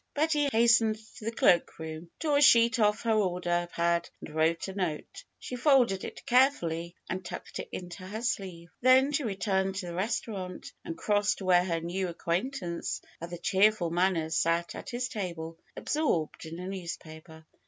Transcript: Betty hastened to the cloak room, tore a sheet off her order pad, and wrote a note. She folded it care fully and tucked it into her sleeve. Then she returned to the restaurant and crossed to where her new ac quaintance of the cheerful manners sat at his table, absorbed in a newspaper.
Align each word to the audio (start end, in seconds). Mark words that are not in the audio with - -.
Betty 0.15 0.49
hastened 0.51 0.97
to 1.17 1.25
the 1.25 1.31
cloak 1.31 1.77
room, 1.77 2.09
tore 2.17 2.39
a 2.39 2.41
sheet 2.41 2.79
off 2.79 3.03
her 3.03 3.13
order 3.13 3.67
pad, 3.71 4.09
and 4.19 4.33
wrote 4.33 4.67
a 4.67 4.73
note. 4.73 5.23
She 5.37 5.55
folded 5.55 6.03
it 6.03 6.25
care 6.25 6.49
fully 6.49 6.95
and 7.07 7.23
tucked 7.23 7.59
it 7.59 7.69
into 7.71 8.07
her 8.07 8.23
sleeve. 8.23 8.71
Then 8.81 9.11
she 9.11 9.23
returned 9.23 9.75
to 9.75 9.85
the 9.85 9.93
restaurant 9.93 10.73
and 10.83 10.97
crossed 10.97 11.37
to 11.37 11.45
where 11.45 11.65
her 11.65 11.81
new 11.81 12.07
ac 12.07 12.15
quaintance 12.17 12.99
of 13.21 13.29
the 13.29 13.37
cheerful 13.37 13.91
manners 13.91 14.35
sat 14.35 14.73
at 14.73 14.89
his 14.89 15.07
table, 15.07 15.59
absorbed 15.77 16.47
in 16.47 16.57
a 16.57 16.65
newspaper. 16.65 17.45